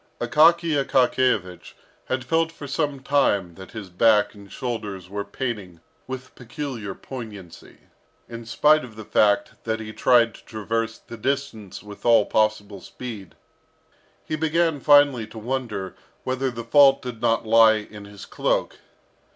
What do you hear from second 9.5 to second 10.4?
that he tried